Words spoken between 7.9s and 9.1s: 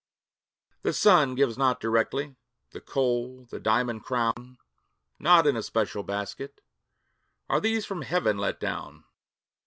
Heaven let down.